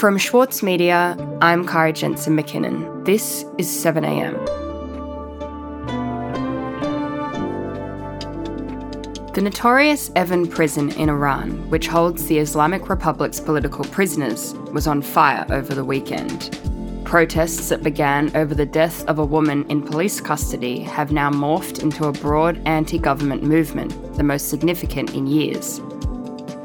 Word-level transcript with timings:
From 0.00 0.16
Schwartz 0.16 0.62
Media, 0.62 1.14
I'm 1.42 1.66
Kara 1.66 1.92
Jensen 1.92 2.34
McKinnon. 2.34 3.04
This 3.04 3.44
is 3.58 3.68
7am. 3.68 4.32
The 9.34 9.42
notorious 9.42 10.08
Evin 10.10 10.48
prison 10.48 10.90
in 10.92 11.10
Iran, 11.10 11.68
which 11.68 11.86
holds 11.86 12.24
the 12.24 12.38
Islamic 12.38 12.88
Republic's 12.88 13.40
political 13.40 13.84
prisoners, 13.84 14.54
was 14.72 14.86
on 14.86 15.02
fire 15.02 15.44
over 15.50 15.74
the 15.74 15.84
weekend. 15.84 16.58
Protests 17.04 17.68
that 17.68 17.82
began 17.82 18.34
over 18.34 18.54
the 18.54 18.64
death 18.64 19.04
of 19.06 19.18
a 19.18 19.24
woman 19.26 19.68
in 19.68 19.82
police 19.82 20.18
custody 20.18 20.80
have 20.80 21.12
now 21.12 21.30
morphed 21.30 21.82
into 21.82 22.06
a 22.06 22.12
broad 22.12 22.58
anti 22.66 22.98
government 22.98 23.42
movement, 23.42 24.14
the 24.14 24.22
most 24.22 24.48
significant 24.48 25.14
in 25.14 25.26
years. 25.26 25.82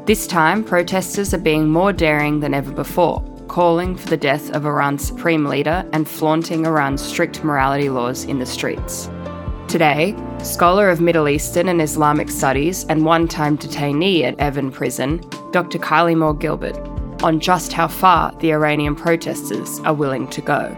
This 0.06 0.28
time, 0.28 0.62
protesters 0.62 1.34
are 1.34 1.38
being 1.38 1.68
more 1.68 1.92
daring 1.92 2.38
than 2.38 2.54
ever 2.54 2.70
before, 2.70 3.24
calling 3.48 3.96
for 3.96 4.08
the 4.08 4.16
death 4.16 4.50
of 4.54 4.64
Iran's 4.64 5.04
supreme 5.04 5.46
leader 5.46 5.84
and 5.92 6.08
flaunting 6.08 6.64
Iran's 6.64 7.02
strict 7.02 7.42
morality 7.42 7.88
laws 7.88 8.22
in 8.22 8.38
the 8.38 8.46
streets. 8.46 9.10
Today, 9.66 10.14
scholar 10.44 10.90
of 10.90 11.00
Middle 11.00 11.28
Eastern 11.28 11.66
and 11.66 11.82
Islamic 11.82 12.30
studies 12.30 12.84
and 12.84 13.04
one 13.04 13.26
time 13.26 13.58
detainee 13.58 14.22
at 14.22 14.36
Evin 14.36 14.72
prison, 14.72 15.28
Dr. 15.50 15.80
Kylie 15.80 16.16
Moore 16.16 16.34
Gilbert, 16.34 16.78
on 17.24 17.40
just 17.40 17.72
how 17.72 17.88
far 17.88 18.30
the 18.38 18.52
Iranian 18.52 18.94
protesters 18.94 19.80
are 19.80 19.94
willing 19.94 20.28
to 20.28 20.40
go. 20.40 20.76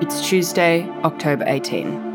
It's 0.00 0.26
Tuesday, 0.26 0.88
October 1.04 1.44
18. 1.46 2.07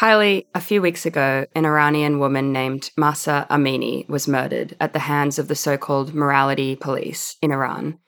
Kylie, 0.00 0.46
a 0.54 0.62
few 0.62 0.80
weeks 0.80 1.04
ago, 1.04 1.44
an 1.54 1.66
Iranian 1.66 2.20
woman 2.20 2.54
named 2.54 2.90
Mahsa 2.96 3.46
Amini 3.50 4.08
was 4.08 4.26
murdered 4.26 4.74
at 4.80 4.94
the 4.94 4.98
hands 4.98 5.38
of 5.38 5.46
the 5.46 5.54
so 5.54 5.76
called 5.76 6.14
morality 6.14 6.74
police 6.74 7.36
in 7.42 7.52
Iran. 7.52 7.98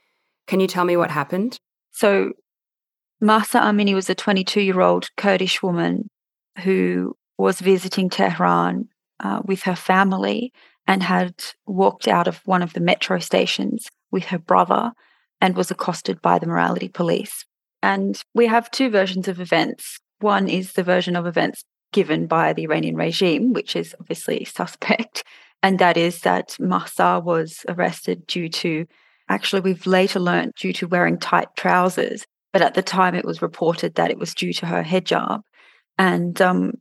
Can 0.46 0.58
you 0.58 0.66
tell 0.66 0.86
me 0.86 0.96
what 0.96 1.10
happened? 1.10 1.58
So, 1.90 2.32
Mahsa 3.20 3.58
Amini 3.58 3.92
was 3.92 4.08
a 4.08 4.14
22 4.14 4.62
year 4.62 4.80
old 4.80 5.10
Kurdish 5.18 5.62
woman 5.62 6.08
who 6.60 7.14
was 7.36 7.60
visiting 7.60 8.08
Tehran 8.08 8.88
uh, 9.20 9.42
with 9.44 9.64
her 9.64 9.76
family 9.76 10.50
and 10.86 11.02
had 11.02 11.34
walked 11.66 12.08
out 12.08 12.26
of 12.26 12.40
one 12.46 12.62
of 12.62 12.72
the 12.72 12.80
metro 12.80 13.18
stations 13.18 13.86
with 14.10 14.24
her 14.24 14.38
brother 14.38 14.92
and 15.42 15.54
was 15.54 15.70
accosted 15.70 16.22
by 16.22 16.38
the 16.38 16.46
morality 16.46 16.88
police. 16.88 17.44
And 17.82 18.18
we 18.34 18.46
have 18.46 18.70
two 18.70 18.88
versions 18.88 19.28
of 19.28 19.42
events. 19.42 19.98
One 20.20 20.48
is 20.48 20.72
the 20.72 20.84
version 20.84 21.16
of 21.16 21.26
events 21.26 21.64
given 21.92 22.26
by 22.26 22.52
the 22.52 22.64
Iranian 22.64 22.96
regime, 22.96 23.52
which 23.52 23.76
is 23.76 23.94
obviously 24.00 24.44
suspect. 24.44 25.24
And 25.62 25.78
that 25.78 25.96
is 25.96 26.22
that 26.22 26.56
Mahsa 26.58 27.20
was 27.24 27.64
arrested 27.68 28.26
due 28.26 28.48
to, 28.48 28.86
actually, 29.28 29.60
we've 29.60 29.86
later 29.86 30.18
learned 30.18 30.54
due 30.58 30.72
to 30.74 30.88
wearing 30.88 31.18
tight 31.18 31.48
trousers. 31.56 32.24
But 32.52 32.62
at 32.62 32.74
the 32.74 32.82
time, 32.82 33.14
it 33.14 33.24
was 33.24 33.40
reported 33.40 33.94
that 33.94 34.10
it 34.10 34.18
was 34.18 34.34
due 34.34 34.52
to 34.54 34.66
her 34.66 34.82
hijab. 34.82 35.42
And 35.98 36.40
um, 36.42 36.72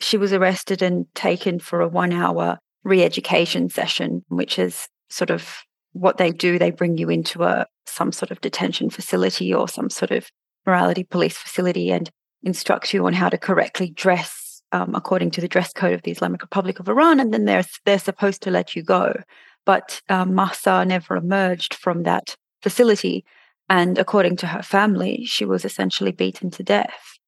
she 0.00 0.16
was 0.16 0.32
arrested 0.32 0.80
and 0.80 1.06
taken 1.14 1.58
for 1.58 1.80
a 1.80 1.88
one 1.88 2.12
hour 2.12 2.58
re 2.82 3.02
education 3.02 3.68
session, 3.68 4.24
which 4.28 4.58
is 4.58 4.88
sort 5.10 5.30
of 5.30 5.58
what 5.92 6.16
they 6.16 6.30
do. 6.30 6.58
They 6.58 6.70
bring 6.70 6.96
you 6.96 7.10
into 7.10 7.44
a 7.44 7.66
some 7.86 8.12
sort 8.12 8.30
of 8.30 8.40
detention 8.40 8.88
facility 8.88 9.52
or 9.52 9.68
some 9.68 9.90
sort 9.90 10.12
of 10.12 10.30
morality 10.66 11.04
police 11.04 11.36
facility 11.36 11.90
and 11.90 12.10
instruct 12.42 12.94
you 12.94 13.06
on 13.06 13.12
how 13.12 13.28
to 13.28 13.36
correctly 13.36 13.90
dress 13.90 14.39
um, 14.72 14.94
according 14.94 15.30
to 15.32 15.40
the 15.40 15.48
dress 15.48 15.72
code 15.72 15.92
of 15.92 16.02
the 16.02 16.10
Islamic 16.10 16.42
Republic 16.42 16.78
of 16.78 16.88
Iran, 16.88 17.20
and 17.20 17.32
then 17.32 17.44
they're 17.44 17.64
they're 17.84 17.98
supposed 17.98 18.42
to 18.42 18.50
let 18.50 18.76
you 18.76 18.82
go. 18.82 19.14
But 19.66 20.00
um, 20.08 20.34
Mahsa 20.34 20.84
never 20.84 21.16
emerged 21.16 21.74
from 21.74 22.02
that 22.04 22.36
facility, 22.62 23.24
and 23.68 23.98
according 23.98 24.36
to 24.36 24.46
her 24.46 24.62
family, 24.62 25.24
she 25.24 25.44
was 25.44 25.64
essentially 25.64 26.12
beaten 26.12 26.50
to 26.52 26.62
death. 26.62 27.18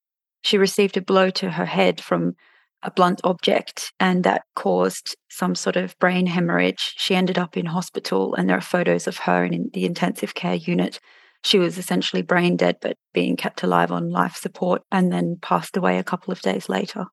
She 0.42 0.58
received 0.58 0.96
a 0.96 1.02
blow 1.02 1.30
to 1.30 1.50
her 1.50 1.66
head 1.66 2.00
from 2.00 2.34
a 2.82 2.90
blunt 2.90 3.20
object, 3.24 3.92
and 4.00 4.24
that 4.24 4.42
caused 4.56 5.16
some 5.28 5.54
sort 5.54 5.76
of 5.76 5.98
brain 5.98 6.26
hemorrhage. 6.26 6.94
She 6.96 7.14
ended 7.14 7.38
up 7.38 7.56
in 7.56 7.66
hospital, 7.66 8.34
and 8.34 8.48
there 8.48 8.56
are 8.56 8.60
photos 8.60 9.06
of 9.06 9.18
her 9.18 9.44
in 9.44 9.70
the 9.72 9.84
intensive 9.84 10.34
care 10.34 10.56
unit. 10.56 10.98
She 11.44 11.58
was 11.58 11.78
essentially 11.78 12.22
brain 12.22 12.56
dead, 12.56 12.76
but 12.80 12.96
being 13.12 13.36
kept 13.36 13.62
alive 13.62 13.92
on 13.92 14.10
life 14.10 14.36
support, 14.36 14.82
and 14.90 15.12
then 15.12 15.38
passed 15.40 15.76
away 15.76 15.98
a 15.98 16.04
couple 16.04 16.32
of 16.32 16.40
days 16.40 16.68
later. 16.68 17.06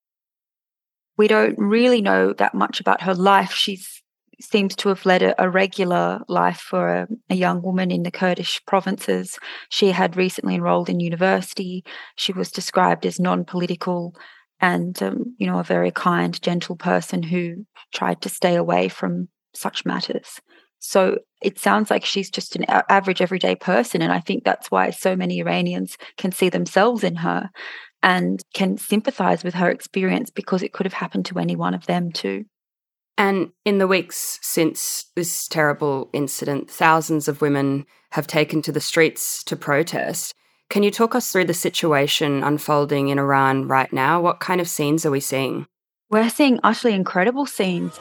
We 1.20 1.28
don't 1.28 1.58
really 1.58 2.02
know 2.02 2.32
that 2.32 2.54
much 2.54 2.80
about 2.80 3.02
her 3.02 3.14
life. 3.14 3.52
She 3.52 3.78
seems 4.40 4.74
to 4.78 4.88
have 4.88 5.06
led 5.06 5.22
a, 5.22 5.44
a 5.44 5.50
regular 5.50 6.22
life 6.30 6.60
for 6.62 6.88
a, 6.88 7.08
a, 7.30 7.36
young 7.36 7.62
woman 7.62 7.92
in 7.92 8.04
the 8.04 8.10
Kurdish 8.10 8.62
provinces. 8.66 9.38
She 9.68 9.92
had 9.92 10.16
recently 10.16 10.56
enrolled 10.56 10.88
in 10.88 11.02
university. 11.02 11.84
She 12.16 12.32
was 12.32 12.54
described 12.54 13.06
as 13.06 13.20
non 13.20 13.44
political 13.44 14.16
and, 14.62 15.04
um, 15.04 15.36
you 15.38 15.46
know, 15.46 15.60
a 15.60 15.64
very 15.64 15.92
kind, 15.92 16.42
gentle 16.42 16.78
person 16.78 17.22
who 17.22 17.66
tried 17.94 18.22
to 18.22 18.30
stay 18.30 18.56
away 18.56 18.88
from 18.88 19.28
such 19.54 19.86
matters. 19.86 20.40
So 20.80 21.18
it 21.42 21.60
sounds 21.60 21.92
like 21.92 22.06
she's 22.06 22.30
just 22.30 22.56
an 22.56 22.64
average, 22.70 23.22
everyday 23.22 23.56
person. 23.56 24.02
And 24.02 24.14
I 24.14 24.22
think 24.22 24.46
that's 24.46 24.72
why 24.72 24.92
so 24.92 25.18
many 25.18 25.40
Iranians 25.40 25.98
can 26.18 26.32
see 26.32 26.48
themselves 26.48 27.04
in 27.04 27.18
her 27.18 27.50
and 28.02 28.44
can 28.54 28.78
sympathize 28.78 29.44
with 29.44 29.56
her 29.56 29.70
experience 29.70 30.30
because 30.30 30.64
it 30.64 30.74
could 30.74 30.86
have 30.86 30.94
happened 30.94 31.26
to 31.26 31.40
any 31.40 31.56
one 31.56 31.74
of 31.74 31.86
them 31.86 32.12
too. 32.12 32.46
And 33.18 33.52
in 33.66 33.80
the 33.80 33.88
weeks 33.88 34.40
since 34.42 35.08
this 35.16 35.48
terrible 35.48 36.10
incident, 36.14 36.70
thousands 36.70 37.28
of 37.28 37.42
women 37.42 37.86
have 38.12 38.28
taken 38.28 38.62
to 38.62 38.72
the 38.72 38.80
streets 38.80 39.44
to 39.44 39.56
protest. 39.56 40.34
Can 40.70 40.84
you 40.84 40.92
talk 40.92 41.16
us 41.16 41.32
through 41.32 41.46
the 41.46 41.54
situation 41.54 42.44
unfolding 42.44 43.10
in 43.10 43.20
Iran 43.20 43.68
right 43.68 43.92
now? 43.92 44.22
What 44.22 44.40
kind 44.40 44.62
of 44.62 44.70
scenes 44.70 45.06
are 45.06 45.12
we 45.12 45.20
seeing? 45.20 45.68
We're 46.10 46.30
seeing 46.30 46.60
utterly 46.64 46.94
incredible 46.94 47.46
scenes. 47.46 48.00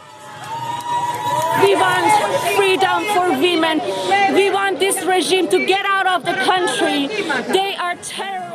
We 1.62 1.74
want 1.74 2.06
freedom 2.56 3.04
for 3.12 3.30
women. 3.40 3.80
We 4.34 4.50
want 4.50 4.78
this 4.78 5.04
regime 5.04 5.48
to 5.48 5.66
get 5.66 5.84
out 5.84 6.06
of 6.06 6.24
the 6.24 6.34
country. 6.34 7.08
They 7.52 7.74
are 7.74 7.96
terrorists 7.96 8.47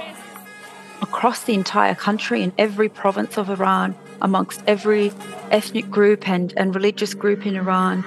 across 1.13 1.43
the 1.43 1.53
entire 1.53 1.93
country 1.93 2.41
in 2.41 2.51
every 2.57 2.89
province 2.89 3.37
of 3.37 3.47
Iran, 3.47 3.95
amongst 4.19 4.63
every 4.65 5.11
ethnic 5.51 5.87
group 5.91 6.27
and, 6.27 6.51
and 6.57 6.73
religious 6.73 7.13
group 7.13 7.45
in 7.45 7.55
Iran. 7.55 8.03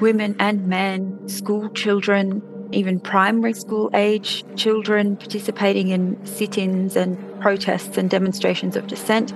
Women 0.00 0.36
and 0.38 0.68
men, 0.68 1.28
school 1.28 1.68
children, 1.70 2.40
even 2.70 3.00
primary 3.00 3.52
school 3.52 3.90
age 3.94 4.44
children 4.54 5.16
participating 5.16 5.88
in 5.88 6.24
sit 6.24 6.56
ins 6.56 6.94
and 6.94 7.18
protests 7.40 7.98
and 7.98 8.08
demonstrations 8.08 8.76
of 8.76 8.86
dissent. 8.86 9.32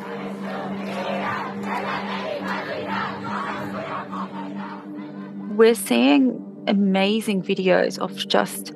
We're 5.57 5.75
seeing 5.75 6.43
amazing 6.69 7.43
videos 7.43 7.99
of 7.99 8.15
just 8.29 8.76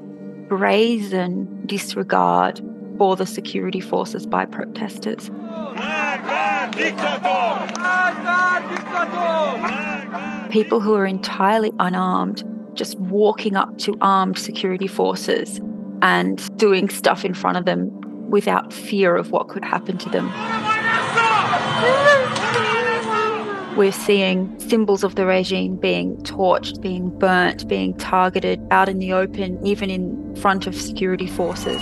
brazen 0.50 1.64
disregard 1.64 2.60
for 2.98 3.14
the 3.14 3.24
security 3.24 3.80
forces 3.80 4.26
by 4.26 4.44
protesters. 4.44 5.30
People 10.50 10.80
who 10.80 10.94
are 10.94 11.06
entirely 11.06 11.72
unarmed 11.78 12.42
just 12.74 12.98
walking 12.98 13.54
up 13.54 13.78
to 13.78 13.96
armed 14.00 14.38
security 14.38 14.88
forces 14.88 15.60
and 16.02 16.58
doing 16.58 16.88
stuff 16.88 17.24
in 17.24 17.32
front 17.32 17.56
of 17.56 17.64
them 17.64 17.88
without 18.28 18.72
fear 18.72 19.14
of 19.14 19.30
what 19.30 19.46
could 19.46 19.64
happen 19.64 19.98
to 19.98 20.10
them. 20.10 20.28
We're 23.76 23.92
seeing 23.92 24.58
symbols 24.58 25.04
of 25.04 25.14
the 25.14 25.24
regime 25.24 25.76
being 25.76 26.16
torched, 26.18 26.80
being 26.80 27.16
burnt, 27.18 27.68
being 27.68 27.96
targeted 27.96 28.60
out 28.70 28.88
in 28.88 28.98
the 28.98 29.12
open, 29.12 29.64
even 29.64 29.90
in 29.90 30.34
front 30.36 30.66
of 30.66 30.74
security 30.74 31.28
forces. 31.28 31.80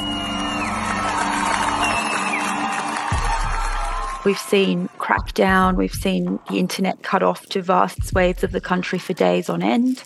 We've 4.25 4.39
seen 4.39 4.89
crackdown, 4.99 5.77
we've 5.77 5.95
seen 5.95 6.39
the 6.51 6.59
internet 6.59 7.03
cut 7.03 7.23
off 7.23 7.47
to 7.47 7.63
vast 7.63 8.05
swathes 8.05 8.45
of 8.45 8.53
the 8.53 8.61
country 8.61 8.99
for 8.99 9.15
days 9.15 9.49
on 9.49 9.63
end. 9.63 10.05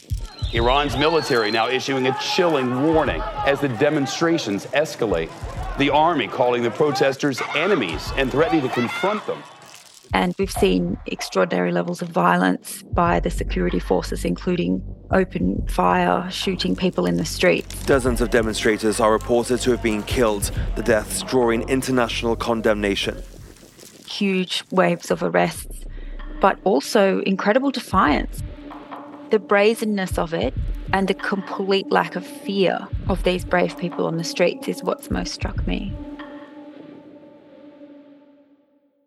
Iran's 0.52 0.96
military 0.96 1.50
now 1.50 1.68
issuing 1.68 2.06
a 2.06 2.16
chilling 2.20 2.84
warning 2.84 3.20
as 3.44 3.60
the 3.60 3.68
demonstrations 3.68 4.66
escalate. 4.66 5.30
The 5.78 5.90
army 5.90 6.28
calling 6.28 6.62
the 6.62 6.70
protesters 6.70 7.42
enemies 7.56 8.12
and 8.16 8.30
threatening 8.30 8.62
to 8.62 8.68
confront 8.68 9.26
them. 9.26 9.42
And 10.14 10.34
we've 10.38 10.50
seen 10.50 10.98
extraordinary 11.06 11.72
levels 11.72 12.02
of 12.02 12.08
violence 12.08 12.82
by 12.82 13.18
the 13.20 13.30
security 13.30 13.78
forces, 13.78 14.24
including 14.24 14.82
open 15.10 15.66
fire, 15.68 16.30
shooting 16.30 16.76
people 16.76 17.06
in 17.06 17.16
the 17.16 17.24
streets. 17.24 17.84
Dozens 17.86 18.20
of 18.20 18.30
demonstrators 18.30 19.00
are 19.00 19.10
reported 19.10 19.60
to 19.60 19.70
have 19.70 19.82
been 19.82 20.02
killed, 20.02 20.50
the 20.76 20.82
deaths 20.82 21.22
drawing 21.22 21.68
international 21.68 22.36
condemnation. 22.36 23.22
Huge 24.06 24.64
waves 24.70 25.10
of 25.10 25.22
arrests, 25.22 25.84
but 26.40 26.58
also 26.64 27.20
incredible 27.20 27.70
defiance. 27.70 28.42
The 29.30 29.38
brazenness 29.38 30.18
of 30.18 30.34
it 30.34 30.52
and 30.92 31.08
the 31.08 31.14
complete 31.14 31.90
lack 31.90 32.16
of 32.16 32.26
fear 32.26 32.86
of 33.08 33.24
these 33.24 33.46
brave 33.46 33.78
people 33.78 34.06
on 34.06 34.18
the 34.18 34.24
streets 34.24 34.68
is 34.68 34.82
what's 34.82 35.10
most 35.10 35.32
struck 35.32 35.66
me. 35.66 35.96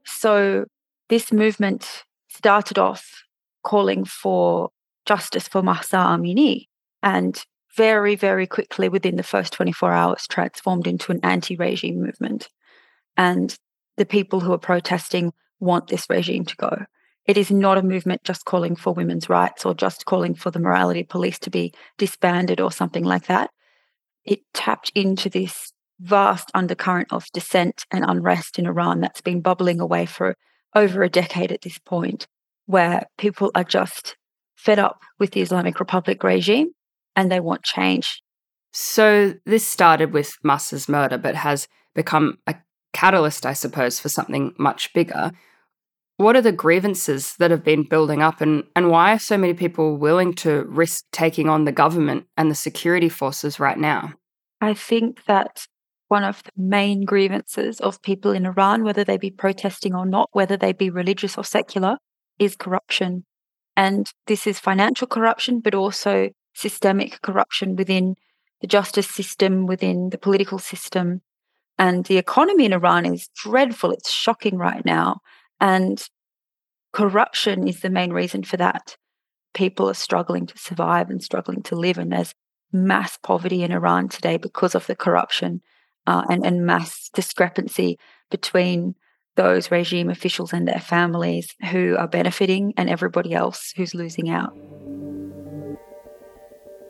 So, 0.03 0.65
this 1.09 1.31
movement 1.31 2.03
started 2.29 2.77
off 2.77 3.23
calling 3.63 4.05
for 4.05 4.69
justice 5.05 5.47
for 5.47 5.61
Mahsa 5.61 5.97
Amini 5.97 6.67
and 7.03 7.43
very, 7.75 8.15
very 8.15 8.47
quickly 8.47 8.89
within 8.89 9.17
the 9.17 9.23
first 9.23 9.53
24 9.53 9.91
hours 9.91 10.27
transformed 10.27 10.87
into 10.87 11.11
an 11.11 11.19
anti 11.23 11.55
regime 11.55 12.01
movement. 12.01 12.49
And 13.17 13.55
the 13.97 14.05
people 14.05 14.39
who 14.39 14.53
are 14.53 14.57
protesting 14.57 15.33
want 15.59 15.87
this 15.87 16.09
regime 16.09 16.45
to 16.45 16.55
go. 16.55 16.85
It 17.25 17.37
is 17.37 17.49
not 17.49 17.77
a 17.77 17.83
movement 17.83 18.23
just 18.23 18.45
calling 18.45 18.75
for 18.75 18.93
women's 18.93 19.29
rights 19.29 19.65
or 19.65 19.73
just 19.73 20.05
calling 20.05 20.35
for 20.35 20.51
the 20.51 20.59
morality 20.59 21.03
police 21.03 21.39
to 21.39 21.49
be 21.49 21.73
disbanded 21.97 22.61
or 22.61 22.71
something 22.71 23.03
like 23.03 23.27
that. 23.27 23.49
It 24.25 24.41
tapped 24.53 24.91
into 24.95 25.29
this 25.29 25.71
vast 25.99 26.51
undercurrent 26.53 27.07
of 27.11 27.25
dissent 27.33 27.85
and 27.91 28.05
unrest 28.07 28.59
in 28.59 28.67
Iran 28.67 28.99
that's 28.99 29.21
been 29.21 29.41
bubbling 29.41 29.79
away 29.79 30.05
for 30.05 30.35
over 30.75 31.03
a 31.03 31.09
decade 31.09 31.51
at 31.51 31.61
this 31.61 31.77
point, 31.77 32.27
where 32.65 33.03
people 33.17 33.51
are 33.55 33.63
just 33.63 34.15
fed 34.55 34.79
up 34.79 35.01
with 35.19 35.31
the 35.31 35.41
Islamic 35.41 35.79
Republic 35.79 36.23
regime 36.23 36.71
and 37.15 37.31
they 37.31 37.39
want 37.39 37.63
change. 37.63 38.21
So, 38.73 39.33
this 39.45 39.65
started 39.65 40.11
with 40.11 40.35
Mahsa's 40.43 40.89
murder, 40.89 41.17
but 41.17 41.35
has 41.35 41.67
become 41.93 42.39
a 42.45 42.55
catalyst, 42.93 43.45
I 43.45 43.53
suppose, 43.53 43.99
for 43.99 44.09
something 44.09 44.53
much 44.57 44.93
bigger. 44.93 45.31
What 46.17 46.35
are 46.35 46.41
the 46.41 46.51
grievances 46.51 47.35
that 47.39 47.51
have 47.51 47.63
been 47.63 47.83
building 47.83 48.21
up, 48.21 48.41
and, 48.41 48.63
and 48.75 48.89
why 48.89 49.13
are 49.13 49.19
so 49.19 49.37
many 49.37 49.53
people 49.53 49.97
willing 49.97 50.33
to 50.35 50.63
risk 50.65 51.05
taking 51.11 51.49
on 51.49 51.63
the 51.63 51.71
government 51.71 52.25
and 52.35 52.51
the 52.51 52.55
security 52.55 53.09
forces 53.09 53.59
right 53.59 53.77
now? 53.77 54.13
I 54.61 54.73
think 54.73 55.25
that 55.25 55.67
one 56.07 56.23
of 56.23 56.43
the 56.43 56.51
main 56.55 57.03
grievances 57.03 57.79
of 57.79 58.01
people 58.01 58.31
in 58.31 58.45
Iran, 58.45 58.83
whether 58.83 59.03
they 59.03 59.17
be 59.17 59.31
protesting 59.31 59.95
or 59.95 60.05
not, 60.05 60.29
whether 60.33 60.57
they 60.57 60.73
be 60.73 60.89
religious 60.89 61.37
or 61.37 61.43
secular, 61.43 61.97
is 62.37 62.55
corruption. 62.55 63.25
And 63.75 64.07
this 64.27 64.47
is 64.47 64.59
financial 64.59 65.07
corruption, 65.07 65.59
but 65.59 65.75
also 65.75 66.29
systemic 66.53 67.21
corruption 67.21 67.75
within 67.75 68.15
the 68.61 68.67
justice 68.67 69.09
system, 69.09 69.65
within 69.65 70.09
the 70.09 70.17
political 70.17 70.59
system. 70.59 71.21
And 71.77 72.05
the 72.05 72.17
economy 72.17 72.65
in 72.65 72.73
Iran 72.73 73.05
is 73.05 73.29
dreadful. 73.35 73.91
It's 73.91 74.11
shocking 74.11 74.57
right 74.57 74.85
now. 74.85 75.19
And 75.59 76.01
corruption 76.93 77.67
is 77.67 77.81
the 77.81 77.89
main 77.89 78.13
reason 78.13 78.43
for 78.43 78.57
that. 78.57 78.95
People 79.53 79.89
are 79.89 79.95
struggling 79.95 80.45
to 80.47 80.57
survive 80.57 81.09
and 81.09 81.21
struggling 81.21 81.63
to 81.63 81.75
live. 81.75 81.97
And 81.97 82.11
there's 82.11 82.33
mass 82.71 83.17
poverty 83.17 83.63
in 83.63 83.71
Iran 83.71 84.07
today 84.07 84.37
because 84.37 84.75
of 84.75 84.87
the 84.87 84.95
corruption 84.95 85.61
uh, 86.07 86.23
and, 86.29 86.45
and 86.45 86.65
mass 86.65 87.09
discrepancy 87.13 87.97
between 88.29 88.95
those 89.35 89.69
regime 89.71 90.09
officials 90.09 90.53
and 90.53 90.67
their 90.67 90.79
families 90.79 91.55
who 91.71 91.95
are 91.97 92.07
benefiting 92.07 92.73
and 92.77 92.89
everybody 92.89 93.33
else 93.33 93.73
who's 93.75 93.93
losing 93.93 94.29
out. 94.29 94.55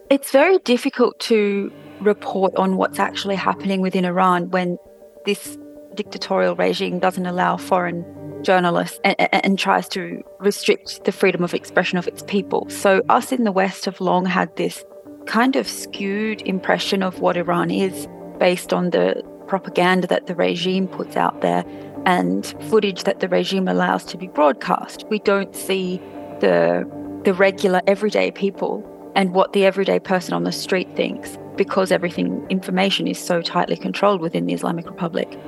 It's 0.10 0.32
very 0.32 0.60
difficult 0.60 1.20
to 1.22 1.72
report 2.00 2.56
on 2.56 2.78
what's 2.78 3.00
actually 3.00 3.36
happening 3.36 3.82
within 3.82 4.06
Iran 4.06 4.52
when 4.52 4.78
this 5.26 5.58
dictatorial 5.96 6.56
regime 6.56 7.00
doesn't 7.00 7.26
allow 7.26 7.58
foreign 7.58 8.04
journalists 8.44 9.00
and, 9.04 9.16
and, 9.20 9.58
tries 9.58 9.88
to 9.90 10.22
restrict 10.40 11.06
the 11.06 11.12
freedom 11.12 11.44
of 11.44 11.54
expression 11.54 11.98
of 11.98 12.08
its 12.08 12.22
people. 12.24 12.70
So, 12.70 13.02
us 13.10 13.32
in 13.32 13.44
the 13.44 13.52
West 13.52 13.86
have 13.86 14.00
long 14.00 14.26
had 14.26 14.56
this 14.56 14.84
kind 15.26 15.56
of 15.56 15.68
skewed 15.68 16.42
impression 16.44 17.02
of 17.02 17.20
what 17.20 17.38
Iran 17.38 17.72
is 17.72 18.08
based 18.40 18.74
on 18.74 18.92
the 18.92 19.24
propaganda 19.48 20.08
that 20.08 20.28
the 20.28 20.36
regime 20.36 20.88
puts 20.88 21.16
out 21.16 21.42
there 21.42 21.64
and 22.06 22.46
footage 22.70 23.04
that 23.04 23.20
the 23.20 23.28
regime 23.28 23.68
allows 23.68 24.04
to 24.06 24.18
be 24.18 24.28
broadcast. 24.28 25.06
We 25.10 25.20
don't 25.20 25.56
see 25.56 25.98
the 26.40 26.90
the 27.24 27.34
regular 27.34 27.82
everyday 27.88 28.30
people 28.30 28.84
and 29.16 29.34
what 29.34 29.54
the 29.54 29.66
everyday 29.66 30.00
person 30.00 30.34
on 30.34 30.44
the 30.44 30.52
street 30.52 30.88
thinks 30.96 31.38
because 31.56 31.92
everything 31.92 32.46
information 32.50 33.08
is 33.08 33.18
so 33.18 33.42
tightly 33.42 33.76
controlled 33.76 34.22
within 34.22 34.46
the 34.46 34.54
Islamic 34.54 34.86
Republic. 34.86 35.40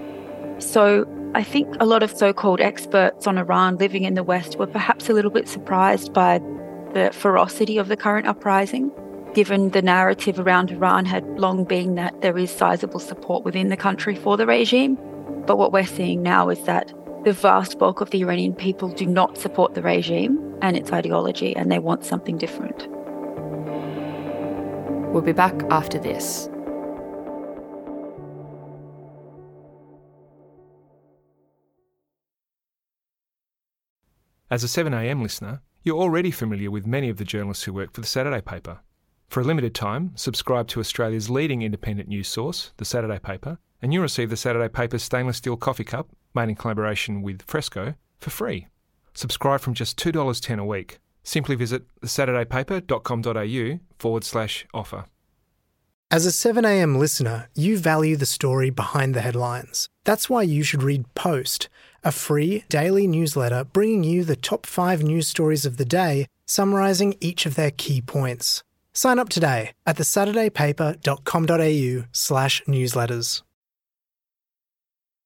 So 0.57 1.06
I 1.36 1.44
think 1.44 1.75
a 1.80 1.86
lot 1.86 2.01
of 2.01 2.10
so-called 2.10 2.62
experts 2.62 3.28
on 3.28 3.38
Iran 3.38 3.78
living 3.78 4.04
in 4.06 4.16
the 4.16 4.24
West 4.24 4.57
were 4.57 4.66
perhaps 4.66 5.10
a 5.10 5.13
little 5.13 5.30
bit 5.30 5.48
surprised 5.48 6.13
by 6.13 6.39
the 6.94 7.12
ferocity 7.13 7.78
of 7.78 7.89
the 7.89 7.98
current 7.98 8.25
uprising 8.25 8.92
given 9.38 9.69
the 9.69 9.84
narrative 9.84 10.39
around 10.39 10.72
Iran 10.72 11.06
had 11.06 11.24
long 11.39 11.63
been 11.63 11.94
that 11.94 12.22
there 12.22 12.39
is 12.39 12.50
sizable 12.50 13.00
support 13.00 13.45
within 13.45 13.69
the 13.69 13.78
country 13.78 14.16
for 14.16 14.36
the 14.36 14.48
regime. 14.48 14.98
But 15.45 15.60
what 15.60 15.72
we're 15.72 15.86
seeing 15.86 16.24
now 16.24 16.50
is 16.50 16.60
that 16.63 16.92
the 17.24 17.34
vast 17.34 17.78
bulk 17.78 18.01
of 18.01 18.10
the 18.10 18.24
Iranian 18.24 18.56
people 18.56 18.89
do 18.89 19.06
not 19.06 19.38
support 19.38 19.75
the 19.75 19.84
regime 19.84 20.57
and 20.63 20.75
its 20.75 20.92
ideology, 20.92 21.56
and 21.56 21.72
they 21.72 21.78
want 21.78 22.04
something 22.04 22.36
different. 22.36 22.88
We'll 25.13 25.22
be 25.22 25.34
back 25.34 25.54
after 25.69 26.00
this. 26.00 26.50
As 34.50 34.63
a 34.63 34.68
7am 34.68 35.22
listener, 35.22 35.62
you're 35.84 36.01
already 36.01 36.31
familiar 36.31 36.72
with 36.72 36.88
many 36.88 37.10
of 37.10 37.18
the 37.18 37.24
journalists 37.24 37.66
who 37.66 37.74
work 37.74 37.94
for 37.94 38.01
the 38.01 38.07
Saturday 38.07 38.42
paper. 38.42 38.80
For 39.27 39.41
a 39.41 39.44
limited 39.44 39.75
time, 39.75 40.12
subscribe 40.15 40.68
to 40.69 40.79
Australia's 40.79 41.29
leading 41.29 41.62
independent 41.62 42.09
news 42.09 42.27
source, 42.27 42.71
The 42.77 42.85
Saturday 42.85 43.19
Paper, 43.19 43.59
and 43.81 43.94
you'll 43.94 44.03
receive 44.03 44.29
The 44.29 44.38
Saturday 44.38 44.69
Paper's 44.69 45.03
stainless 45.03 45.38
steel 45.38 45.57
coffee 45.57 45.83
cup, 45.83 46.09
made 46.33 46.50
in 46.50 46.56
collaboration 46.56 47.21
with 47.21 47.41
Fresco, 47.44 47.95
for 48.19 48.29
free. 48.29 48.68
Subscribe 49.13 49.62
from 49.62 49.74
just 49.74 49.97
$2.10 49.97 50.59
a 50.59 50.65
week. 50.65 51.00
Simply 51.24 51.56
visit 51.56 51.83
thesaturdaypaper.com.au 52.01 53.79
forward 54.00 54.24
slash 54.24 54.65
offer. 54.74 55.06
As 56.09 56.25
a 56.25 56.29
7am 56.29 56.97
listener, 56.97 57.50
you 57.53 57.77
value 57.77 58.15
the 58.15 58.25
story 58.25 58.69
behind 58.69 59.13
the 59.13 59.21
headlines. 59.21 59.89
That's 60.06 60.29
why 60.29 60.44
you 60.44 60.63
should 60.63 60.81
read 60.81 61.13
Post, 61.15 61.68
a 62.01 62.13
free 62.13 62.63
daily 62.69 63.07
newsletter 63.07 63.65
bringing 63.65 64.05
you 64.05 64.24
the 64.24 64.38
top 64.38 64.65
five 64.65 65.03
news 65.03 65.27
stories 65.27 65.65
of 65.65 65.75
the 65.75 65.84
day, 65.84 66.27
summarising 66.46 67.17
each 67.19 67.46
of 67.46 67.55
their 67.55 67.72
key 67.72 68.00
points. 68.00 68.63
Sign 68.98 69.20
up 69.20 69.30
today 69.30 69.74
at 69.86 69.98
thesaturdaypaper.com.au 69.98 72.06
slash 72.12 72.63
newsletters. 72.68 73.44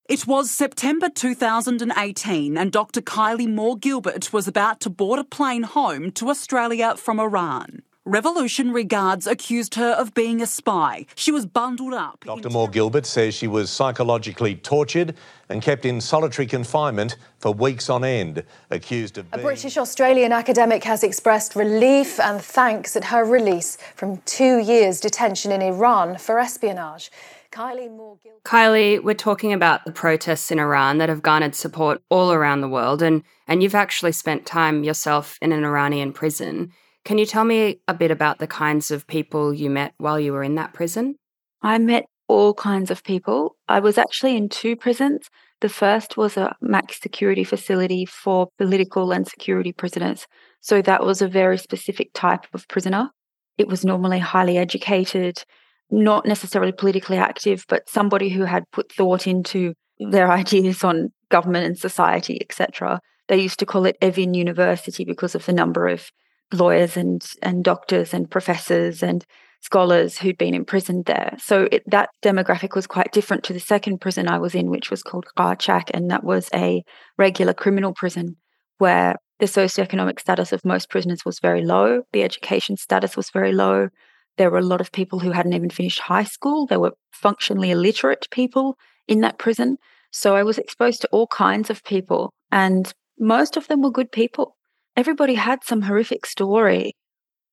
It 0.10 0.28
was 0.28 0.52
September 0.52 1.08
2018 1.08 2.58
and 2.58 2.72
Dr 2.74 3.00
Kylie 3.00 3.48
Moore 3.48 3.78
Gilbert 3.78 4.34
was 4.34 4.46
about 4.46 4.82
to 4.82 4.90
board 4.90 5.20
a 5.20 5.24
plane 5.24 5.64
home 5.64 6.12
to 6.12 6.30
Australia 6.30 6.98
from 6.98 7.18
Iran. 7.18 7.84
Revolutionary 8.06 8.84
guards 8.84 9.28
accused 9.28 9.76
her 9.76 9.92
of 9.92 10.16
being 10.16 10.42
a 10.42 10.48
spy. 10.48 11.06
She 11.14 11.32
was 11.32 11.46
bundled 11.46 11.94
up. 11.94 12.26
Dr. 12.26 12.50
Moore 12.50 12.68
Gilbert 12.68 13.06
says 13.06 13.36
she 13.36 13.46
was 13.46 13.70
psychologically 13.70 14.56
tortured 14.56 15.16
and 15.50 15.62
kept 15.62 15.86
in 15.86 16.02
solitary 16.02 16.48
confinement 16.48 17.16
for 17.38 17.54
weeks 17.54 17.92
on 17.92 18.04
end, 18.04 18.44
accused 18.72 19.20
of. 19.20 19.28
A 19.34 19.38
British 19.38 19.78
Australian 19.78 20.32
academic 20.32 20.84
has 20.84 21.04
expressed 21.04 21.56
relief 21.56 22.20
and 22.20 22.42
thanks 22.42 22.96
at 22.96 23.04
her 23.04 23.24
release 23.24 23.78
from 23.96 24.18
two 24.26 24.58
years' 24.58 25.00
detention 25.00 25.52
in 25.52 25.62
Iran 25.62 26.18
for 26.18 26.40
espionage. 26.40 27.12
Kylie 27.52 27.92
Moore 27.92 28.18
Gilbert. 28.24 28.44
Kylie, 28.44 29.04
we're 29.04 29.14
talking 29.14 29.54
about 29.54 29.86
the 29.86 29.92
protests 29.92 30.50
in 30.50 30.58
Iran 30.58 30.98
that 30.98 31.10
have 31.10 31.22
garnered 31.22 31.54
support 31.54 32.02
all 32.10 32.32
around 32.32 32.62
the 32.62 32.70
world, 32.70 33.04
and, 33.04 33.22
and 33.48 33.62
you've 33.62 33.76
actually 33.76 34.14
spent 34.14 34.48
time 34.48 34.84
yourself 34.84 35.38
in 35.40 35.52
an 35.52 35.64
Iranian 35.64 36.14
prison. 36.14 36.72
Can 37.04 37.18
you 37.18 37.26
tell 37.26 37.44
me 37.44 37.80
a 37.88 37.94
bit 37.94 38.12
about 38.12 38.40
the 38.40 38.48
kinds 38.48 38.92
of 38.92 39.08
people 39.08 39.54
you 39.54 39.70
met 39.70 39.94
while 39.98 40.20
you 40.20 40.34
were 40.34 40.44
in 40.44 40.56
that 40.56 40.74
prison? 40.74 41.16
I 41.62 41.78
met 41.80 42.06
all 42.28 42.54
kinds 42.54 42.92
of 42.92 43.04
people. 43.04 43.56
I 43.68 43.80
was 43.80 43.98
actually 43.98 44.38
in 44.38 44.50
two 44.50 44.76
prisons. 44.76 45.30
The 45.62 45.70
first 45.70 46.16
was 46.16 46.38
a 46.38 46.56
max 46.62 47.00
security 47.02 47.44
facility 47.44 48.06
for 48.06 48.48
political 48.58 49.12
and 49.12 49.28
security 49.28 49.74
prisoners. 49.74 50.28
So 50.62 50.82
that 50.84 51.04
was 51.04 51.22
a 51.22 51.28
very 51.28 51.58
specific 51.58 52.12
type 52.14 52.46
of 52.54 52.68
prisoner. 52.68 53.10
It 53.58 53.68
was 53.68 53.84
normally 53.84 54.20
highly 54.20 54.58
educated, 54.58 55.44
not 55.90 56.26
necessarily 56.26 56.72
politically 56.72 57.18
active, 57.18 57.66
but 57.68 57.90
somebody 57.90 58.30
who 58.30 58.46
had 58.46 58.64
put 58.72 58.92
thought 58.92 59.28
into 59.28 59.74
their 60.00 60.32
ideas 60.42 60.84
on 60.84 61.10
government 61.30 61.66
and 61.66 61.78
society, 61.78 62.38
etc 62.42 63.00
They 63.28 63.40
used 63.40 63.60
to 63.60 63.66
call 63.66 63.86
it 63.86 63.98
Evin 64.02 64.36
University 64.36 65.06
because 65.06 65.36
of 65.36 65.46
the 65.46 65.54
number 65.54 65.88
of 65.88 66.10
lawyers 66.54 66.98
and, 66.98 67.26
and 67.42 67.64
doctors 67.64 68.14
and 68.14 68.30
professors 68.30 69.02
and 69.04 69.26
scholars 69.62 70.18
who'd 70.18 70.38
been 70.38 70.56
imprisoned 70.56 71.06
there. 71.06 71.36
So 71.40 71.68
it, 71.72 71.84
that 71.90 72.10
demographic 72.24 72.76
was 72.76 72.88
quite 72.88 73.12
different 73.12 73.44
to 73.44 73.54
the 73.54 73.60
second 73.60 74.00
prison 74.00 74.28
I 74.28 74.40
was 74.40 74.56
in, 74.56 74.70
which 74.70 74.90
was 74.90 75.04
called 75.04 75.28
Qarchak, 75.38 75.92
and 75.94 76.10
that 76.10 76.24
was 76.24 76.50
a 76.54 76.84
regular 77.18 77.54
criminal 77.54 77.94
prison 77.94 78.38
where 78.80 79.16
the 79.40 79.46
socioeconomic 79.46 80.20
status 80.20 80.52
of 80.52 80.66
most 80.66 80.90
prisoners 80.90 81.24
was 81.26 81.40
very 81.40 81.64
low, 81.64 82.04
the 82.14 82.24
education 82.24 82.78
status 82.78 83.16
was 83.16 83.30
very 83.30 83.52
low. 83.52 83.90
There 84.38 84.50
were 84.50 84.60
a 84.60 84.64
lot 84.64 84.82
of 84.82 84.92
people 84.92 85.20
who 85.20 85.32
hadn't 85.32 85.54
even 85.54 85.70
finished 85.70 86.00
high 86.00 86.24
school. 86.24 86.66
There 86.66 86.80
were 86.80 86.94
functionally 87.12 87.72
illiterate 87.72 88.28
people 88.32 88.78
in 89.08 89.22
that 89.22 89.38
prison. 89.38 89.78
So 90.12 90.36
I 90.36 90.44
was 90.44 90.58
exposed 90.58 91.02
to 91.02 91.10
all 91.12 91.28
kinds 91.28 91.70
of 91.70 91.84
people, 91.84 92.34
and 92.52 92.92
most 93.20 93.58
of 93.58 93.68
them 93.68 93.82
were 93.82 93.92
good 93.92 94.12
people. 94.12 94.58
Everybody 94.96 95.36
had 95.36 95.64
some 95.64 95.84
horrific 95.84 96.26
story. 96.26 96.94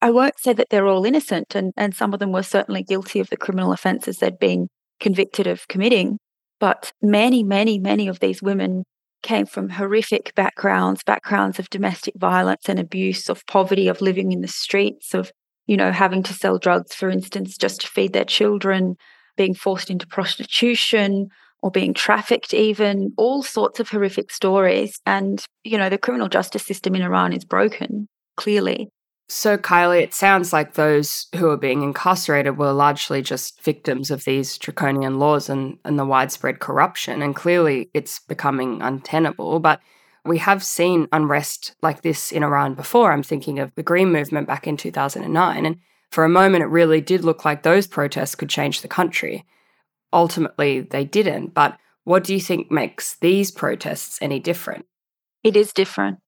I 0.01 0.11
won't 0.11 0.39
say 0.39 0.53
that 0.53 0.69
they're 0.71 0.87
all 0.87 1.05
innocent, 1.05 1.55
and, 1.55 1.73
and 1.77 1.95
some 1.95 2.13
of 2.13 2.21
them 2.21 2.33
were 2.33 2.43
certainly 2.43 2.83
guilty 2.83 3.21
of 3.21 3.31
the 3.31 3.37
criminal 3.37 3.73
offences 3.73 4.19
they'd 4.19 4.39
been 4.39 4.69
convicted 5.01 5.47
of 5.47 5.67
committing. 5.69 6.19
But 6.61 6.93
many, 7.01 7.43
many, 7.43 7.79
many 7.79 8.09
of 8.09 8.21
these 8.21 8.43
women 8.43 8.85
came 9.23 9.47
from 9.47 9.71
horrific 9.71 10.33
backgrounds, 10.35 11.03
backgrounds 11.03 11.59
of 11.59 11.71
domestic 11.71 12.15
violence 12.17 12.69
and 12.69 12.79
abuse, 12.79 13.29
of 13.29 13.47
poverty, 13.47 13.89
of 13.89 14.01
living 14.01 14.33
in 14.33 14.41
the 14.41 14.49
streets, 14.49 15.15
of, 15.15 15.33
you 15.67 15.77
know, 15.77 15.91
having 15.93 16.23
to 16.25 16.35
sell 16.35 16.59
drugs, 16.59 16.95
for 16.95 17.11
instance, 17.11 17.57
just 17.57 17.81
to 17.81 17.89
feed 17.89 18.13
their 18.13 18.25
children, 18.25 18.95
being 19.37 19.55
forced 19.55 19.91
into 19.91 20.07
prostitution 20.07 21.29
or 21.63 21.71
being 21.71 21.95
trafficked 21.95 22.55
even, 22.55 23.13
all 23.17 23.43
sorts 23.43 23.81
of 23.81 23.89
horrific 23.89 24.31
stories. 24.31 25.01
And, 25.07 25.45
you 25.65 25.79
know, 25.79 25.89
the 25.89 25.99
criminal 25.99 26.29
justice 26.29 26.65
system 26.65 26.95
in 26.95 27.03
Iran 27.03 27.33
is 27.33 27.45
broken, 27.45 28.09
clearly. 28.37 28.89
So, 29.31 29.59
Kylie, 29.59 30.01
it 30.01 30.15
sounds 30.15 30.55
like 30.55 30.73
those 30.73 31.27
who 31.37 31.51
are 31.51 31.59
being 31.59 31.83
incarcerated 31.83 32.57
were 32.57 32.73
largely 32.73 33.21
just 33.21 33.63
victims 33.63 34.11
of 34.11 34.25
these 34.25 34.57
draconian 34.57 35.19
laws 35.19 35.51
and, 35.51 35.77
and 35.85 35.99
the 35.99 36.07
widespread 36.07 36.61
corruption. 36.61 37.21
And 37.21 37.37
clearly 37.37 37.91
it's 37.93 38.21
becoming 38.21 38.81
untenable. 38.81 39.61
But 39.61 39.81
we 40.25 40.39
have 40.39 40.65
seen 40.65 41.09
unrest 41.13 41.75
like 41.83 42.01
this 42.01 42.33
in 42.33 42.43
Iran 42.43 42.75
before. 42.75 43.13
I'm 43.13 43.23
thinking 43.23 43.59
of 43.59 43.75
the 43.75 43.83
Green 43.83 44.13
Movement 44.13 44.47
back 44.47 44.67
in 44.67 44.79
2009. 44.79 45.67
And 45.67 45.77
for 46.11 46.25
a 46.25 46.29
moment, 46.29 46.63
it 46.63 46.69
really 46.69 47.03
did 47.03 47.23
look 47.23 47.45
like 47.45 47.63
those 47.63 47.87
protests 47.87 48.35
could 48.35 48.49
change 48.49 48.81
the 48.81 48.89
country. 48.89 49.45
Ultimately, 50.13 50.81
they 50.81 51.05
didn't. 51.05 51.55
But 51.55 51.79
what 52.05 52.25
do 52.25 52.35
you 52.35 52.41
think 52.41 52.71
makes 52.71 53.17
these 53.17 53.51
protests 53.51 54.19
any 54.23 54.41
different? 54.41 54.87
It 55.45 55.57
is 55.57 55.73
different. 55.73 56.19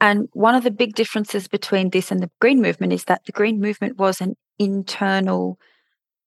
And 0.00 0.28
one 0.32 0.54
of 0.54 0.64
the 0.64 0.70
big 0.70 0.94
differences 0.94 1.46
between 1.46 1.90
this 1.90 2.10
and 2.10 2.20
the 2.20 2.30
Green 2.40 2.62
Movement 2.62 2.92
is 2.92 3.04
that 3.04 3.24
the 3.26 3.32
Green 3.32 3.60
Movement 3.60 3.98
was 3.98 4.20
an 4.20 4.34
internal 4.58 5.58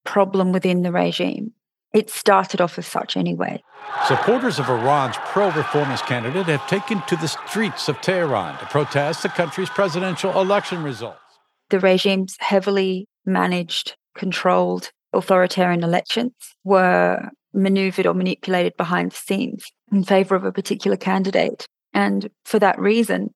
problem 0.05 0.51
within 0.51 0.83
the 0.83 0.91
regime. 0.91 1.53
It 1.93 2.09
started 2.09 2.59
off 2.59 2.77
as 2.77 2.87
such 2.87 3.15
anyway. 3.15 3.63
Supporters 4.07 4.59
of 4.59 4.69
Iran's 4.69 5.15
pro 5.25 5.51
reformist 5.51 6.05
candidate 6.05 6.47
have 6.47 6.67
taken 6.67 7.01
to 7.07 7.15
the 7.15 7.27
streets 7.27 7.87
of 7.87 8.01
Tehran 8.01 8.57
to 8.59 8.65
protest 8.65 9.23
the 9.23 9.29
country's 9.29 9.69
presidential 9.69 10.39
election 10.39 10.83
results. 10.83 11.19
The 11.69 11.79
regime's 11.79 12.35
heavily 12.39 13.07
managed, 13.25 13.95
controlled 14.15 14.91
authoritarian 15.13 15.83
elections 15.83 16.33
were 16.63 17.29
maneuvered 17.53 18.07
or 18.07 18.13
manipulated 18.13 18.75
behind 18.77 19.11
the 19.11 19.15
scenes 19.15 19.65
in 19.91 20.03
favor 20.03 20.35
of 20.35 20.43
a 20.43 20.51
particular 20.51 20.97
candidate. 20.97 21.65
And 21.93 22.29
for 22.45 22.59
that 22.59 22.79
reason, 22.79 23.29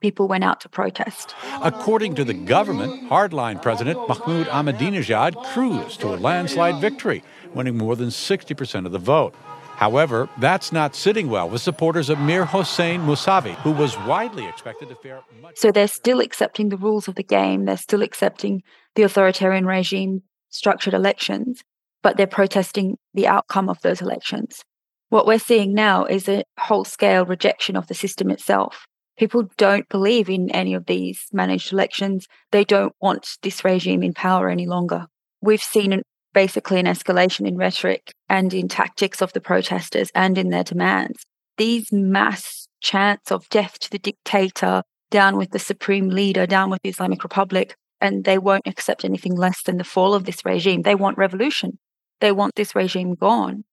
people 0.00 0.26
went 0.26 0.44
out 0.44 0.60
to 0.60 0.68
protest. 0.68 1.34
According 1.62 2.14
to 2.16 2.24
the 2.24 2.34
government, 2.34 3.08
hardline 3.08 3.62
President 3.62 3.98
Mahmoud 4.08 4.46
Ahmadinejad 4.48 5.42
cruised 5.52 6.00
to 6.00 6.08
a 6.08 6.16
landslide 6.16 6.80
victory, 6.80 7.22
winning 7.54 7.76
more 7.76 7.94
than 7.94 8.08
60% 8.08 8.86
of 8.86 8.92
the 8.92 8.98
vote. 8.98 9.34
However, 9.76 10.28
that's 10.38 10.70
not 10.70 10.94
sitting 10.94 11.28
well 11.28 11.48
with 11.48 11.60
supporters 11.60 12.08
of 12.08 12.18
Mir 12.18 12.44
Hossein 12.44 13.00
Mousavi, 13.00 13.54
who 13.62 13.72
was 13.72 13.98
widely 14.00 14.46
expected 14.46 14.88
to 14.90 14.94
fare 14.96 15.22
much. 15.40 15.56
So 15.56 15.72
they're 15.72 15.88
still 15.88 16.20
accepting 16.20 16.68
the 16.68 16.76
rules 16.76 17.08
of 17.08 17.14
the 17.14 17.22
game, 17.22 17.64
they're 17.64 17.76
still 17.76 18.02
accepting 18.02 18.62
the 18.94 19.02
authoritarian 19.02 19.66
regime 19.66 20.22
structured 20.52 20.94
elections, 20.94 21.62
but 22.02 22.16
they're 22.16 22.26
protesting 22.26 22.96
the 23.14 23.26
outcome 23.26 23.68
of 23.68 23.80
those 23.82 24.00
elections. 24.00 24.62
What 25.08 25.26
we're 25.26 25.38
seeing 25.38 25.74
now 25.74 26.04
is 26.04 26.28
a 26.28 26.44
whole 26.58 26.84
scale 26.84 27.26
rejection 27.26 27.76
of 27.76 27.88
the 27.88 27.94
system 27.94 28.30
itself. 28.30 28.86
People 29.18 29.48
don't 29.58 29.88
believe 29.88 30.30
in 30.30 30.50
any 30.50 30.74
of 30.74 30.86
these 30.86 31.26
managed 31.32 31.72
elections. 31.72 32.26
They 32.50 32.64
don't 32.64 32.94
want 33.00 33.36
this 33.42 33.64
regime 33.64 34.02
in 34.02 34.14
power 34.14 34.48
any 34.48 34.66
longer. 34.66 35.06
We've 35.42 35.62
seen 35.62 36.02
basically 36.32 36.80
an 36.80 36.86
escalation 36.86 37.46
in 37.46 37.56
rhetoric 37.56 38.12
and 38.28 38.54
in 38.54 38.68
tactics 38.68 39.20
of 39.20 39.32
the 39.32 39.40
protesters 39.40 40.10
and 40.14 40.38
in 40.38 40.48
their 40.48 40.64
demands. 40.64 41.24
These 41.58 41.92
mass 41.92 42.68
chants 42.80 43.30
of 43.30 43.48
death 43.50 43.78
to 43.80 43.90
the 43.90 43.98
dictator, 43.98 44.82
down 45.10 45.36
with 45.36 45.50
the 45.50 45.58
supreme 45.58 46.08
leader, 46.08 46.46
down 46.46 46.70
with 46.70 46.80
the 46.82 46.88
Islamic 46.88 47.22
Republic, 47.22 47.74
and 48.02 48.24
they 48.24 48.36
won't 48.36 48.66
accept 48.66 49.04
anything 49.04 49.36
less 49.36 49.62
than 49.62 49.78
the 49.78 49.84
fall 49.84 50.12
of 50.12 50.24
this 50.24 50.44
regime. 50.44 50.82
They 50.82 50.96
want 50.96 51.16
revolution. 51.16 51.78
They 52.20 52.32
want 52.32 52.56
this 52.56 52.74
regime 52.74 53.14
gone. 53.14 53.64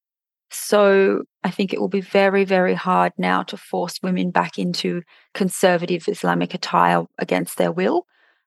So 0.52 1.24
I 1.44 1.52
think 1.52 1.74
it 1.74 1.82
will 1.82 1.90
be 1.90 2.02
very, 2.02 2.46
very 2.46 2.76
hard 2.76 3.12
now 3.18 3.44
to 3.44 3.58
force 3.58 4.00
women 4.02 4.32
back 4.32 4.58
into 4.58 5.02
conservative 5.34 6.08
Islamic 6.08 6.54
attire 6.54 7.04
against 7.18 7.58
their 7.58 7.72
will 7.72 8.06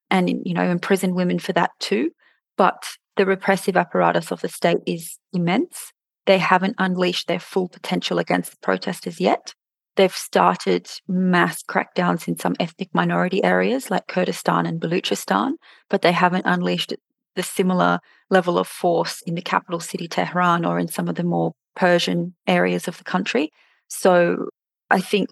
and, 0.08 0.28
you 0.44 0.54
know, 0.54 0.68
imprison 0.68 1.14
women 1.14 1.38
for 1.38 1.52
that 1.52 1.70
too. 1.80 2.10
But 2.56 2.96
the 3.16 3.26
repressive 3.26 3.76
apparatus 3.76 4.30
of 4.30 4.40
the 4.40 4.48
state 4.48 4.78
is 4.86 5.18
immense. 5.32 5.92
They 6.26 6.38
haven't 6.38 6.76
unleashed 6.78 7.26
their 7.26 7.40
full 7.40 7.68
potential 7.68 8.18
against 8.18 8.52
the 8.52 8.58
protesters 8.62 9.20
yet. 9.20 9.54
They've 9.96 10.14
started 10.14 10.88
mass 11.06 11.62
crackdowns 11.62 12.26
in 12.26 12.38
some 12.38 12.56
ethnic 12.58 12.94
minority 12.94 13.44
areas 13.44 13.90
like 13.90 14.06
Kurdistan 14.06 14.64
and 14.64 14.80
Baluchistan, 14.80 15.52
but 15.90 16.02
they 16.02 16.12
haven't 16.12 16.46
unleashed 16.46 16.94
the 17.36 17.42
similar 17.42 18.00
level 18.30 18.58
of 18.58 18.68
force 18.68 19.22
in 19.26 19.34
the 19.34 19.42
capital 19.42 19.80
city, 19.80 20.08
Tehran, 20.08 20.64
or 20.64 20.78
in 20.78 20.88
some 20.88 21.08
of 21.08 21.16
the 21.16 21.24
more 21.24 21.52
Persian 21.76 22.34
areas 22.46 22.88
of 22.88 22.98
the 22.98 23.04
country. 23.04 23.50
So 23.88 24.48
I 24.90 25.00
think 25.00 25.30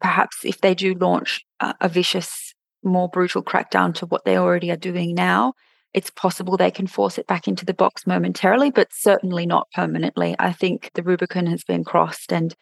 perhaps 0.00 0.44
if 0.44 0.60
they 0.60 0.74
do 0.74 0.94
launch 0.94 1.44
a, 1.60 1.74
a 1.80 1.88
vicious, 1.88 2.54
more 2.82 3.08
brutal 3.08 3.42
crackdown 3.42 3.94
to 3.94 4.06
what 4.06 4.24
they 4.24 4.36
already 4.36 4.70
are 4.70 4.76
doing 4.76 5.14
now, 5.14 5.54
it's 5.92 6.10
possible 6.10 6.56
they 6.56 6.72
can 6.72 6.88
force 6.88 7.18
it 7.18 7.26
back 7.28 7.46
into 7.46 7.64
the 7.64 7.74
box 7.74 8.06
momentarily, 8.06 8.70
but 8.70 8.88
certainly 8.92 9.46
not 9.46 9.70
permanently. 9.72 10.34
I 10.38 10.52
think 10.52 10.90
the 10.94 11.04
Rubicon 11.04 11.46
has 11.46 11.62
been 11.62 11.84
crossed 11.84 12.32
and 12.32 12.54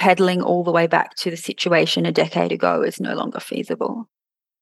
pedaling 0.00 0.42
all 0.42 0.64
the 0.64 0.72
way 0.72 0.86
back 0.86 1.14
to 1.14 1.30
the 1.30 1.36
situation 1.36 2.06
a 2.06 2.10
decade 2.10 2.50
ago 2.50 2.82
is 2.82 2.98
no 2.98 3.14
longer 3.14 3.38
feasible. 3.38 4.08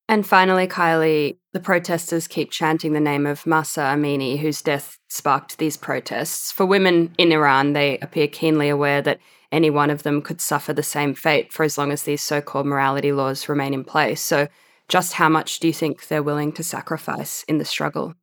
And 0.09 0.27
finally, 0.27 0.67
Kylie, 0.67 1.39
the 1.53 1.61
protesters 1.61 2.27
keep 2.27 2.51
chanting 2.51 2.93
the 2.93 3.01
name 3.01 3.25
of 3.25 3.47
Mahsa 3.47 3.81
Amini, 3.81 4.39
whose 4.39 4.63
death 4.63 4.99
sparked 5.09 5.59
these 5.59 5.77
protests. 5.77 6.51
For 6.51 6.67
women 6.67 7.15
in 7.19 7.31
Iran, 7.31 7.73
they 7.73 7.99
appear 7.99 8.27
keenly 8.27 8.69
aware 8.69 9.01
that 9.03 9.21
any 9.53 9.71
one 9.71 9.91
of 9.91 10.03
them 10.03 10.23
could 10.23 10.41
suffer 10.41 10.73
the 10.73 10.83
same 10.83 11.15
fate 11.15 11.53
for 11.53 11.63
as 11.63 11.79
long 11.79 11.93
as 11.93 12.03
these 12.03 12.23
so 12.23 12.41
called 12.41 12.67
morality 12.67 13.13
laws 13.13 13.49
remain 13.49 13.75
in 13.75 13.85
place. 13.85 14.21
So, 14.21 14.49
just 14.89 15.13
how 15.13 15.29
much 15.29 15.61
do 15.61 15.67
you 15.67 15.73
think 15.73 16.09
they're 16.09 16.23
willing 16.23 16.53
to 16.53 16.65
sacrifice 16.65 17.45
in 17.45 17.59
the 17.59 17.65
struggle? 17.65 18.15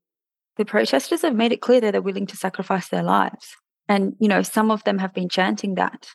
The 0.58 0.66
protesters 0.66 1.22
have 1.22 1.36
made 1.36 1.52
it 1.52 1.62
clear 1.62 1.80
that 1.82 1.92
they're 1.92 2.02
willing 2.02 2.28
to 2.28 2.38
sacrifice 2.38 2.90
their 2.90 3.04
lives. 3.04 3.56
And, 3.88 4.16
you 4.20 4.28
know, 4.28 4.42
some 4.42 4.72
of 4.72 4.84
them 4.84 4.98
have 4.98 5.14
been 5.14 5.30
chanting 5.30 5.76
that. 5.76 6.08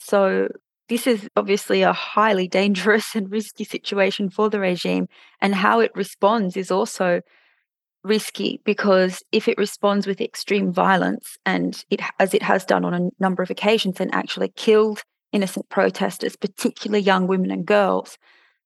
So 0.00 0.48
this 0.88 1.06
is 1.06 1.28
obviously 1.36 1.82
a 1.82 1.92
highly 1.92 2.48
dangerous 2.48 3.14
and 3.14 3.30
risky 3.30 3.64
situation 3.64 4.28
for 4.28 4.50
the 4.50 4.60
regime. 4.60 5.06
And 5.40 5.54
how 5.54 5.80
it 5.80 5.92
responds 5.94 6.56
is 6.56 6.70
also 6.70 7.20
risky 8.02 8.60
because 8.64 9.22
if 9.30 9.46
it 9.46 9.58
responds 9.58 10.06
with 10.06 10.20
extreme 10.20 10.72
violence 10.72 11.36
and 11.44 11.84
it 11.90 12.00
as 12.18 12.32
it 12.32 12.42
has 12.42 12.64
done 12.64 12.84
on 12.84 12.94
a 12.94 13.10
number 13.20 13.42
of 13.42 13.50
occasions 13.50 14.00
and 14.00 14.12
actually 14.14 14.48
killed 14.56 15.02
innocent 15.32 15.68
protesters 15.68 16.34
particularly 16.34 17.02
young 17.02 17.26
women 17.26 17.50
and 17.50 17.66
girls 17.66 18.16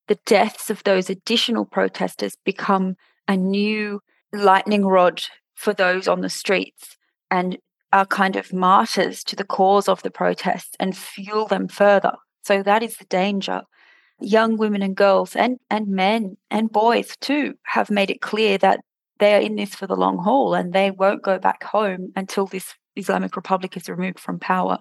the 0.06 0.18
deaths 0.24 0.70
of 0.70 0.84
those 0.84 1.10
additional 1.10 1.64
protesters 1.64 2.36
become 2.44 2.94
a 3.26 3.36
new 3.36 3.98
lightning 4.32 4.86
rod 4.86 5.20
for 5.54 5.74
those 5.74 6.06
on 6.06 6.20
the 6.20 6.30
streets 6.30 6.96
and 7.28 7.58
are 7.94 8.04
kind 8.04 8.34
of 8.34 8.52
martyrs 8.52 9.22
to 9.22 9.36
the 9.36 9.44
cause 9.44 9.88
of 9.88 10.02
the 10.02 10.10
protests 10.10 10.74
and 10.80 10.96
fuel 10.96 11.46
them 11.46 11.68
further. 11.68 12.12
So 12.42 12.60
that 12.64 12.82
is 12.82 12.96
the 12.96 13.04
danger. 13.04 13.62
Young 14.20 14.56
women 14.56 14.82
and 14.82 14.96
girls 14.96 15.36
and, 15.36 15.58
and 15.70 15.86
men 15.86 16.36
and 16.50 16.72
boys 16.72 17.16
too 17.20 17.54
have 17.62 17.90
made 17.90 18.10
it 18.10 18.20
clear 18.20 18.58
that 18.58 18.80
they 19.20 19.36
are 19.36 19.40
in 19.40 19.54
this 19.54 19.76
for 19.76 19.86
the 19.86 19.94
long 19.94 20.18
haul 20.18 20.54
and 20.54 20.72
they 20.72 20.90
won't 20.90 21.22
go 21.22 21.38
back 21.38 21.62
home 21.62 22.12
until 22.16 22.46
this 22.46 22.74
Islamic 22.96 23.36
Republic 23.36 23.76
is 23.76 23.88
removed 23.88 24.18
from 24.18 24.40
power. 24.40 24.78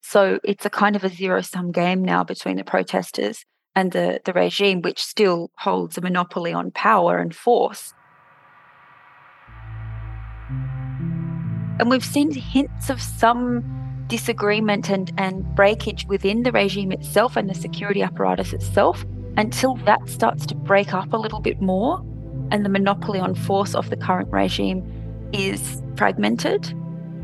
So 0.00 0.38
it's 0.44 0.64
a 0.64 0.70
kind 0.70 0.94
of 0.94 1.02
a 1.02 1.08
zero 1.08 1.40
sum 1.42 1.72
game 1.72 2.04
now 2.04 2.22
between 2.22 2.56
the 2.56 2.62
protesters 2.62 3.44
and 3.74 3.90
the, 3.90 4.20
the 4.24 4.32
regime, 4.32 4.80
which 4.82 5.02
still 5.02 5.50
holds 5.58 5.98
a 5.98 6.02
monopoly 6.02 6.52
on 6.52 6.70
power 6.70 7.18
and 7.18 7.34
force. 7.34 7.92
And 11.78 11.90
we've 11.90 12.04
seen 12.04 12.30
hints 12.32 12.90
of 12.90 13.00
some 13.00 13.64
disagreement 14.08 14.90
and, 14.90 15.12
and 15.18 15.44
breakage 15.54 16.06
within 16.06 16.42
the 16.42 16.52
regime 16.52 16.92
itself 16.92 17.36
and 17.36 17.48
the 17.48 17.54
security 17.54 18.02
apparatus 18.02 18.52
itself 18.52 19.04
until 19.36 19.76
that 19.76 20.08
starts 20.08 20.46
to 20.46 20.54
break 20.54 20.92
up 20.92 21.12
a 21.12 21.16
little 21.16 21.40
bit 21.40 21.60
more 21.60 22.02
and 22.50 22.64
the 22.64 22.68
monopoly 22.68 23.20
on 23.20 23.34
force 23.34 23.74
of 23.74 23.90
the 23.90 23.96
current 23.96 24.28
regime 24.32 24.82
is 25.32 25.82
fragmented, 25.96 26.74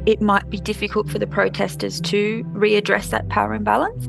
it 0.07 0.21
might 0.21 0.49
be 0.51 0.59
difficult 0.59 1.09
for 1.09 1.19
the 1.19 1.27
protesters 1.27 2.01
to 2.03 2.45
readdress 2.53 3.11
that 3.11 3.29
power 3.31 3.55
imbalance. 3.55 4.07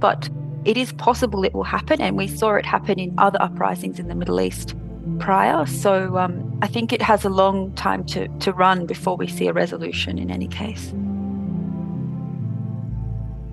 But 0.00 0.28
it 0.64 0.76
is 0.76 0.92
possible 0.94 1.44
it 1.44 1.54
will 1.54 1.62
happen, 1.62 2.00
and 2.00 2.16
we 2.16 2.26
saw 2.26 2.54
it 2.54 2.66
happen 2.66 2.98
in 2.98 3.14
other 3.18 3.40
uprisings 3.40 3.98
in 3.98 4.08
the 4.08 4.14
Middle 4.14 4.40
East 4.40 4.74
prior. 5.18 5.66
So 5.66 6.16
um, 6.18 6.58
I 6.62 6.66
think 6.66 6.92
it 6.92 7.02
has 7.02 7.24
a 7.24 7.28
long 7.28 7.72
time 7.74 8.04
to, 8.06 8.28
to 8.28 8.52
run 8.52 8.86
before 8.86 9.16
we 9.16 9.26
see 9.26 9.46
a 9.48 9.52
resolution 9.52 10.18
in 10.18 10.30
any 10.30 10.48
case. 10.48 10.92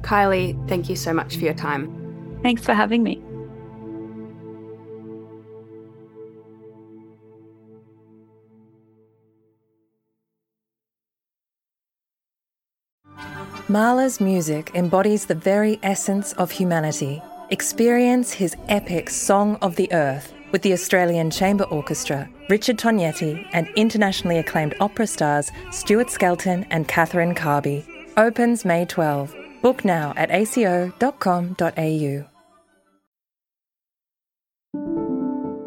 Kylie, 0.02 0.68
thank 0.68 0.90
you 0.90 0.96
so 0.96 1.14
much 1.14 1.38
for 1.38 1.46
your 1.46 1.54
time. 1.54 2.40
Thanks 2.42 2.64
for 2.64 2.74
having 2.74 3.04
me. 3.04 3.22
Mahler's 13.68 14.20
music 14.20 14.72
embodies 14.74 15.28
the 15.28 15.36
very 15.36 15.80
essence 15.84 16.34
of 16.34 16.50
humanity. 16.50 17.22
Experience 17.52 18.34
his 18.34 18.56
epic 18.68 19.12
Song 19.12 19.58
of 19.62 19.76
the 19.76 19.92
Earth 19.94 20.34
with 20.52 20.62
the 20.62 20.74
Australian 20.74 21.32
Chamber 21.32 21.66
Orchestra, 21.66 22.30
Richard 22.50 22.78
Tognetti, 22.78 23.48
and 23.54 23.68
internationally 23.76 24.38
acclaimed 24.38 24.76
opera 24.80 25.08
stars 25.08 25.52
Stuart 25.72 26.10
Skelton 26.10 26.66
and 26.70 26.88
Catherine 26.88 27.36
Carby. 27.36 27.86
Opens 28.18 28.66
May 28.66 28.86
12. 28.86 29.36
Book 29.62 29.84
now 29.86 30.14
at 30.16 30.32
aco.com.au. 30.32 32.26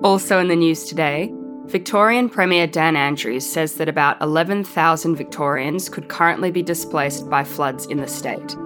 Also 0.03 0.39
in 0.41 0.49
the 0.49 0.57
news 0.57 0.85
today, 0.85 1.33
Victorian 1.67 2.29
Premier 2.29 2.67
Dan 2.67 2.97
Andrews 2.97 3.49
says 3.49 3.75
that 3.75 3.89
about 3.89 4.21
11,000 4.21 5.15
Victorians 5.15 5.89
could 5.89 6.09
currently 6.09 6.51
be 6.51 6.63
displaced 6.63 7.31
by 7.31 7.45
floods 7.45 7.87
in 7.87 7.99
the 7.99 8.09
state. 8.09 8.57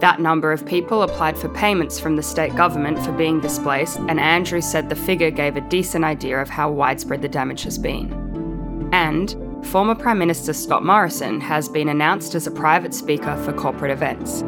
That 0.00 0.20
number 0.20 0.52
of 0.52 0.64
people 0.64 1.02
applied 1.02 1.36
for 1.36 1.48
payments 1.48 1.98
from 1.98 2.14
the 2.14 2.22
state 2.22 2.54
government 2.54 3.00
for 3.04 3.10
being 3.10 3.40
displaced, 3.40 3.98
and 3.98 4.20
Andrew 4.20 4.60
said 4.60 4.88
the 4.88 4.94
figure 4.94 5.32
gave 5.32 5.56
a 5.56 5.60
decent 5.60 6.04
idea 6.04 6.40
of 6.40 6.48
how 6.48 6.70
widespread 6.70 7.20
the 7.20 7.28
damage 7.28 7.64
has 7.64 7.78
been. 7.78 8.90
And 8.92 9.34
former 9.66 9.96
Prime 9.96 10.20
Minister 10.20 10.52
Scott 10.52 10.84
Morrison 10.84 11.40
has 11.40 11.68
been 11.68 11.88
announced 11.88 12.36
as 12.36 12.46
a 12.46 12.52
private 12.52 12.94
speaker 12.94 13.36
for 13.44 13.52
corporate 13.52 13.90
events. 13.90 14.44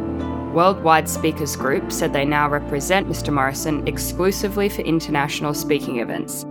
Worldwide 0.54 1.08
Speakers 1.08 1.56
Group 1.56 1.90
said 1.90 2.12
they 2.12 2.24
now 2.24 2.48
represent 2.48 3.08
Mr. 3.08 3.32
Morrison 3.32 3.86
exclusively 3.88 4.68
for 4.68 4.82
international 4.82 5.54
speaking 5.54 5.98
events. 5.98 6.44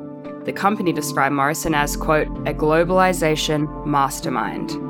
The 0.44 0.54
company 0.54 0.92
described 0.92 1.36
Morrison 1.36 1.74
as, 1.74 1.96
quote, 1.96 2.28
a 2.48 2.54
globalization 2.54 3.86
mastermind. 3.86 4.89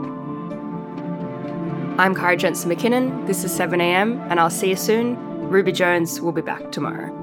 I'm 1.99 2.15
Kara 2.15 2.37
Jensen 2.37 2.71
McKinnon. 2.71 3.27
This 3.27 3.43
is 3.43 3.51
7am, 3.59 4.25
and 4.31 4.39
I'll 4.39 4.49
see 4.49 4.69
you 4.69 4.77
soon. 4.77 5.17
Ruby 5.49 5.73
Jones 5.73 6.21
will 6.21 6.31
be 6.31 6.39
back 6.39 6.71
tomorrow. 6.71 7.13